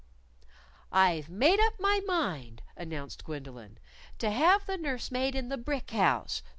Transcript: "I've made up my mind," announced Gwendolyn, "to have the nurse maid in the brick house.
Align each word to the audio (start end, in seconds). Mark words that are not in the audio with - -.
"I've 0.91 1.29
made 1.29 1.59
up 1.59 1.75
my 1.79 2.01
mind," 2.07 2.63
announced 2.75 3.23
Gwendolyn, 3.23 3.77
"to 4.17 4.31
have 4.31 4.65
the 4.65 4.75
nurse 4.75 5.11
maid 5.11 5.35
in 5.35 5.49
the 5.49 5.57
brick 5.59 5.91
house. 5.91 6.41